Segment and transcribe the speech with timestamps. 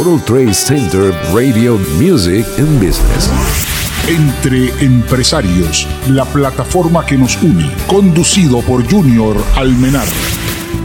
[0.00, 3.28] World Trade Center Radio Music and Business.
[4.08, 10.06] Entre Empresarios, la plataforma que nos une, conducido por Junior Almenar.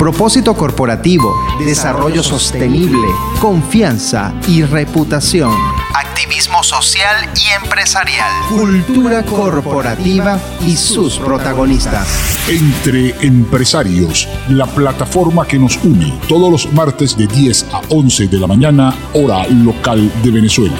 [0.00, 3.06] Propósito corporativo, desarrollo sostenible,
[3.40, 5.83] confianza y reputación.
[5.96, 8.32] Activismo social y empresarial.
[8.48, 12.08] Cultura corporativa y sus protagonistas.
[12.48, 18.40] Entre Empresarios, la plataforma que nos une todos los martes de 10 a 11 de
[18.40, 20.76] la mañana, hora local de Venezuela.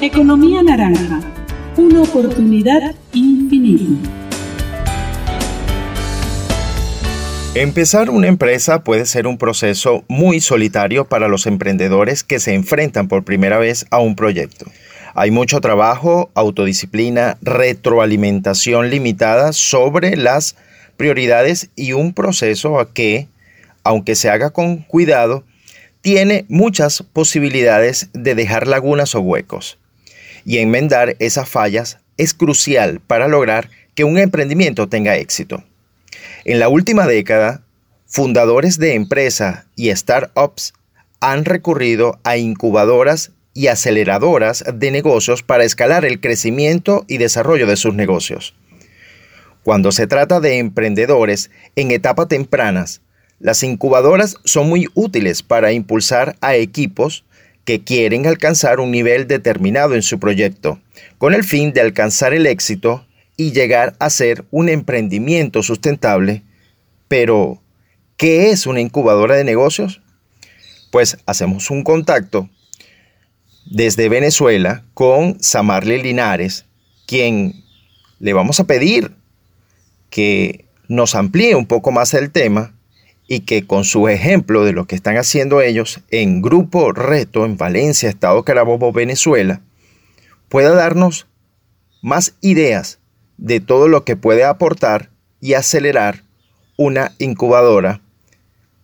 [0.00, 1.20] Economía naranja,
[1.76, 4.13] una oportunidad infinita.
[7.56, 13.06] Empezar una empresa puede ser un proceso muy solitario para los emprendedores que se enfrentan
[13.06, 14.66] por primera vez a un proyecto.
[15.14, 20.56] Hay mucho trabajo, autodisciplina, retroalimentación limitada sobre las
[20.96, 23.28] prioridades y un proceso que,
[23.84, 25.44] aunque se haga con cuidado,
[26.00, 29.78] tiene muchas posibilidades de dejar lagunas o huecos.
[30.44, 35.62] Y enmendar esas fallas es crucial para lograr que un emprendimiento tenga éxito.
[36.46, 37.62] En la última década,
[38.06, 40.74] fundadores de empresas y startups
[41.20, 47.76] han recurrido a incubadoras y aceleradoras de negocios para escalar el crecimiento y desarrollo de
[47.76, 48.54] sus negocios.
[49.62, 53.00] Cuando se trata de emprendedores en etapas tempranas,
[53.40, 57.24] las incubadoras son muy útiles para impulsar a equipos
[57.64, 60.78] que quieren alcanzar un nivel determinado en su proyecto,
[61.16, 63.06] con el fin de alcanzar el éxito
[63.36, 66.42] y llegar a ser un emprendimiento sustentable.
[67.08, 67.60] Pero,
[68.16, 70.00] ¿qué es una incubadora de negocios?
[70.90, 72.48] Pues hacemos un contacto
[73.66, 76.66] desde Venezuela con Samarle Linares,
[77.06, 77.64] quien
[78.20, 79.12] le vamos a pedir
[80.10, 82.74] que nos amplíe un poco más el tema
[83.26, 87.56] y que con su ejemplo de lo que están haciendo ellos en Grupo Reto en
[87.56, 89.62] Valencia, Estado Carabobo, Venezuela,
[90.48, 91.26] pueda darnos
[92.02, 92.98] más ideas
[93.36, 96.22] de todo lo que puede aportar y acelerar
[96.76, 98.00] una incubadora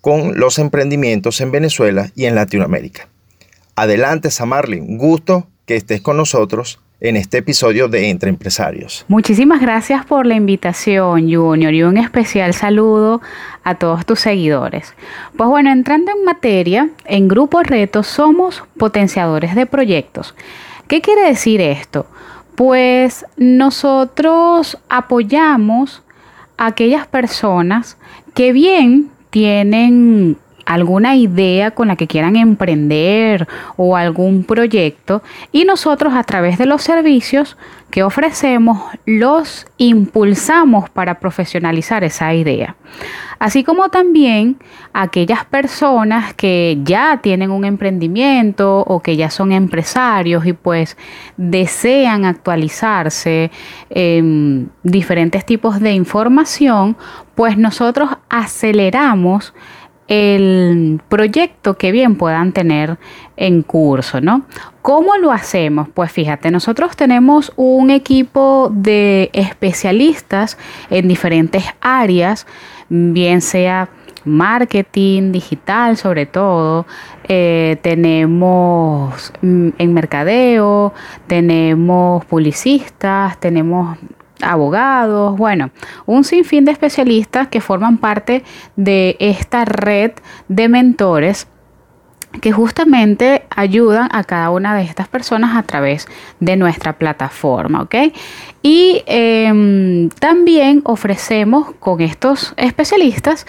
[0.00, 3.09] con los emprendimientos en Venezuela y en Latinoamérica.
[3.77, 9.05] Adelante, Samarly, un gusto que estés con nosotros en este episodio de Entre Empresarios.
[9.09, 13.22] Muchísimas gracias por la invitación, Junior, y un especial saludo
[13.65, 14.94] a todos tus seguidores.
[15.37, 20.34] Pues bueno, entrando en materia, en Grupo Reto somos potenciadores de proyectos.
[20.89, 22.06] ¿Qué quiere decir esto?
[22.60, 26.03] Pues nosotros apoyamos
[26.59, 27.97] a aquellas personas
[28.34, 33.48] que bien tienen alguna idea con la que quieran emprender
[33.78, 35.22] o algún proyecto
[35.53, 37.56] y nosotros a través de los servicios
[37.91, 42.77] que ofrecemos los impulsamos para profesionalizar esa idea.
[43.41, 44.59] Así como también
[44.93, 50.99] aquellas personas que ya tienen un emprendimiento o que ya son empresarios y pues
[51.39, 53.51] desean actualizarse
[53.89, 56.99] en diferentes tipos de información,
[57.34, 59.55] pues nosotros aceleramos
[60.07, 62.99] el proyecto que bien puedan tener
[63.37, 64.43] en curso, ¿no?
[64.83, 65.89] ¿Cómo lo hacemos?
[65.89, 70.59] Pues fíjate, nosotros tenemos un equipo de especialistas
[70.91, 72.47] en diferentes áreas,
[72.91, 73.89] bien sea
[74.25, 76.87] marketing digital sobre todo,
[77.25, 80.93] eh, tenemos mm, en mercadeo,
[81.27, 83.97] tenemos publicistas, tenemos
[84.43, 85.71] abogados, bueno,
[86.06, 88.43] un sinfín de especialistas que forman parte
[88.77, 90.12] de esta red
[90.49, 91.47] de mentores
[92.41, 96.06] que justamente ayudan a cada una de estas personas a través
[96.38, 97.94] de nuestra plataforma, ¿ok?
[98.62, 103.46] Y em, también ofrecemos con estos especialistas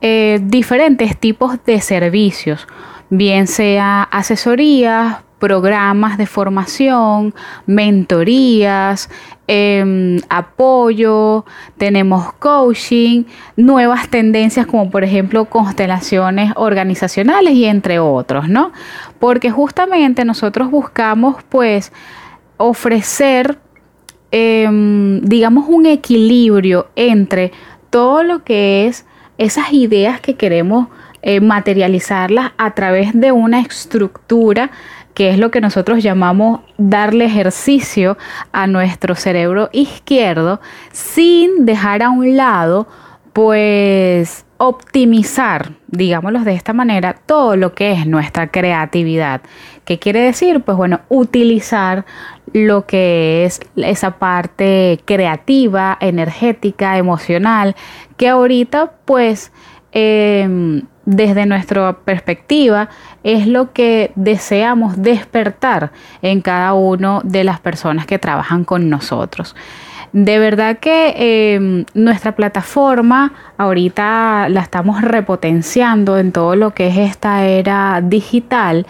[0.00, 2.66] eh, diferentes tipos de servicios,
[3.10, 7.34] bien sea asesorías, programas de formación,
[7.66, 9.10] mentorías,
[9.48, 11.44] em, apoyo,
[11.76, 13.24] tenemos coaching,
[13.56, 18.70] nuevas tendencias como por ejemplo constelaciones organizacionales y entre otros, ¿no?
[19.18, 21.92] Porque justamente nosotros buscamos pues
[22.58, 23.58] ofrecer,
[24.30, 27.50] em, digamos, un equilibrio entre
[27.88, 29.06] todo lo que es
[29.38, 30.88] esas ideas que queremos
[31.22, 34.70] eh, materializarlas a través de una estructura
[35.14, 38.16] que es lo que nosotros llamamos darle ejercicio
[38.52, 40.60] a nuestro cerebro izquierdo
[40.92, 42.86] sin dejar a un lado
[43.32, 49.40] pues optimizar, digámoslo de esta manera, todo lo que es nuestra creatividad.
[49.84, 50.60] ¿Qué quiere decir?
[50.60, 52.04] Pues bueno, utilizar
[52.52, 57.74] lo que es esa parte creativa, energética, emocional,
[58.16, 59.52] que ahorita pues
[59.92, 62.88] em, desde nuestra perspectiva
[63.24, 65.92] es lo que deseamos despertar
[66.22, 69.56] en cada una de las personas que trabajan con nosotros.
[70.12, 76.96] De verdad que em, nuestra plataforma ahorita la estamos repotenciando en todo lo que es
[76.98, 78.86] esta era digital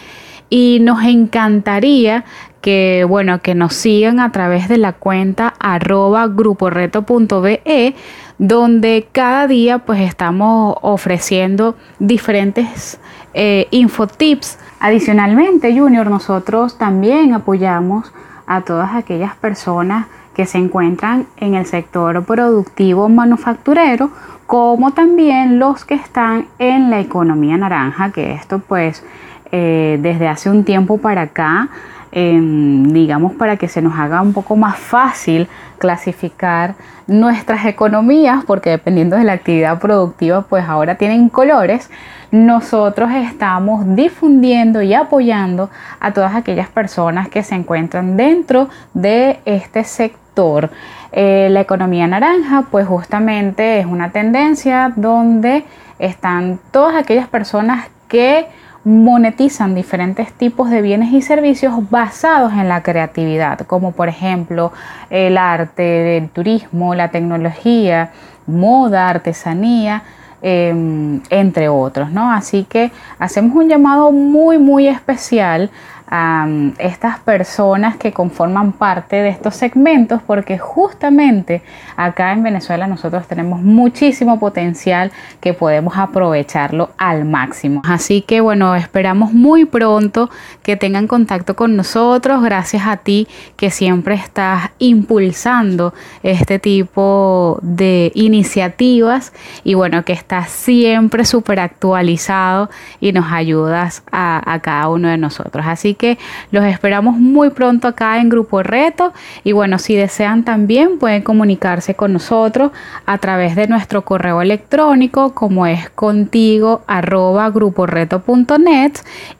[0.48, 2.24] y nos encantaría
[2.60, 7.94] que bueno que nos sigan a través de la cuenta arroba gruporeto.be
[8.38, 12.98] donde cada día pues estamos ofreciendo diferentes
[13.34, 14.58] eh, infotips.
[14.80, 18.10] Adicionalmente, Junior, nosotros también apoyamos
[18.46, 24.10] a todas aquellas personas que se encuentran en el sector productivo manufacturero,
[24.46, 29.04] como también los que están en la economía naranja, que esto pues
[29.52, 31.68] eh, desde hace un tiempo para acá
[32.12, 35.48] digamos, para que se nos haga un poco más fácil
[35.78, 36.74] clasificar
[37.06, 41.90] nuestras economías, porque dependiendo de la actividad productiva, pues ahora tienen colores,
[42.30, 49.84] nosotros estamos difundiendo y apoyando a todas aquellas personas que se encuentran dentro de este
[49.84, 50.70] sector.
[51.12, 55.64] Eh, la economía naranja, pues justamente es una tendencia donde
[55.98, 58.46] están todas aquellas personas que
[58.84, 64.72] monetizan diferentes tipos de bienes y servicios basados en la creatividad, como por ejemplo
[65.10, 68.10] el arte, el turismo, la tecnología,
[68.46, 70.02] moda, artesanía,
[70.40, 72.32] em, entre otros, ¿no?
[72.32, 75.70] Así que hacemos un llamado muy, muy especial
[76.10, 76.48] a
[76.78, 81.62] estas personas que conforman parte de estos segmentos porque justamente
[81.96, 87.82] acá en Venezuela nosotros tenemos muchísimo potencial que podemos aprovecharlo al máximo.
[87.84, 90.30] Así que bueno, esperamos muy pronto
[90.62, 92.42] que tengan contacto con nosotros.
[92.42, 100.50] Gracias a ti que siempre estás impulsando este tipo de iniciativas y bueno, que estás
[100.50, 102.68] siempre súper actualizado
[103.00, 105.64] y nos ayudas a, a cada uno de nosotros.
[105.66, 106.18] Así que
[106.50, 109.12] los esperamos muy pronto acá en Grupo Reto
[109.44, 112.72] y bueno, si desean también pueden comunicarse con nosotros
[113.04, 118.92] a través de nuestro correo electrónico como es contigo arroba gruporeto.net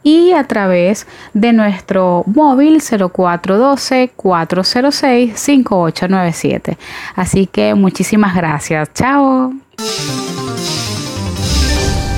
[0.03, 6.77] y a través de nuestro móvil 0412 406 5897.
[7.17, 8.91] Así que muchísimas gracias.
[8.93, 9.55] Chao.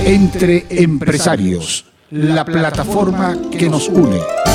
[0.04, 4.51] Entre empresarios, la plataforma que nos une.